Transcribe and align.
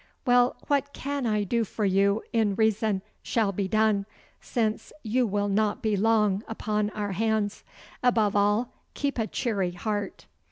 Well, 0.25 0.55
what 0.65 0.85
I 0.97 0.99
can 0.99 1.43
do 1.43 1.63
for 1.63 1.85
you 1.85 2.23
in 2.33 2.55
reason 2.55 3.03
shall 3.21 3.51
be 3.51 3.67
done, 3.67 4.07
since 4.41 4.91
you 5.03 5.27
will 5.27 5.47
not 5.47 5.83
be 5.83 5.95
long 5.95 6.41
upon 6.47 6.89
our 6.89 7.11
hands. 7.11 7.63
Above 8.01 8.35
all, 8.35 8.73
keep 8.95 9.19
a 9.19 9.27
cheery 9.27 9.73
heart. 9.73 10.25